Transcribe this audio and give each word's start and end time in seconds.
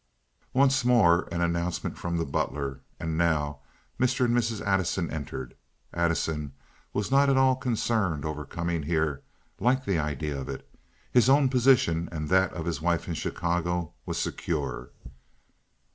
Once 0.51 0.83
more 0.83 1.27
an 1.31 1.41
announcement 1.41 1.95
from 1.95 2.17
the 2.17 2.25
butler, 2.25 2.81
and 2.99 3.19
now 3.19 3.59
Mr. 3.99 4.25
and 4.25 4.35
Mrs. 4.35 4.59
Addison 4.65 5.11
entered. 5.11 5.53
Addison 5.93 6.53
was 6.91 7.11
not 7.11 7.29
at 7.29 7.37
all 7.37 7.55
concerned 7.55 8.25
over 8.25 8.43
coming 8.43 8.81
here—liked 8.81 9.85
the 9.85 9.99
idea 9.99 10.39
of 10.41 10.49
it; 10.49 10.67
his 11.11 11.29
own 11.29 11.49
position 11.49 12.09
and 12.11 12.29
that 12.29 12.51
of 12.53 12.65
his 12.65 12.81
wife 12.81 13.07
in 13.07 13.13
Chicago 13.13 13.93
was 14.07 14.17
secure. 14.17 14.89